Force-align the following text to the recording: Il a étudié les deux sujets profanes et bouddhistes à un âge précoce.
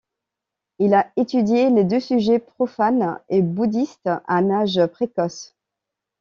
Il 0.79 0.95
a 0.95 1.11
étudié 1.15 1.69
les 1.69 1.83
deux 1.83 1.99
sujets 1.99 2.39
profanes 2.39 3.19
et 3.29 3.43
bouddhistes 3.43 4.07
à 4.07 4.23
un 4.29 4.49
âge 4.49 4.83
précoce. 4.87 5.53